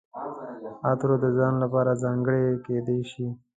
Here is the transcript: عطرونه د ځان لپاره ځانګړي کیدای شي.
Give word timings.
عطرونه 0.89 1.17
د 1.23 1.25
ځان 1.37 1.53
لپاره 1.63 1.99
ځانګړي 2.03 2.43
کیدای 2.65 3.01
شي. 3.11 3.27